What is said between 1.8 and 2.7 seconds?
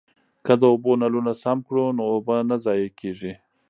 نو اوبه نه